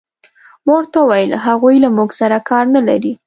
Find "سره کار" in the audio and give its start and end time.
2.19-2.65